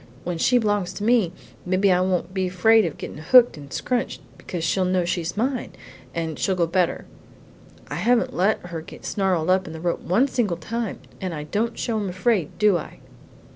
When 0.23 0.39
she 0.39 0.57
b'longs 0.57 0.93
to 0.93 1.03
me, 1.03 1.31
mebbe 1.63 1.85
I 1.85 2.01
won't 2.01 2.33
be 2.33 2.49
so 2.49 2.55
fraid 2.55 2.85
of 2.85 2.97
gettin' 2.97 3.19
hooked 3.19 3.55
and 3.55 3.71
scrunched, 3.71 4.19
because 4.35 4.63
she'll 4.63 4.83
know 4.83 5.05
she's 5.05 5.37
mine, 5.37 5.73
and 6.15 6.39
she'll 6.39 6.55
go 6.55 6.65
better. 6.65 7.05
I 7.87 7.93
haven't 8.01 8.33
let 8.35 8.61
her 8.65 8.81
get 8.81 9.05
snarled 9.05 9.51
up 9.51 9.67
in 9.67 9.73
the 9.73 9.79
rope 9.79 10.01
one 10.01 10.27
single 10.27 10.57
time, 10.57 11.01
and 11.21 11.35
I 11.35 11.43
don't 11.43 11.77
show 11.77 11.97
I'm 11.99 12.09
afraid, 12.09 12.57
do 12.57 12.79
I?" 12.79 12.97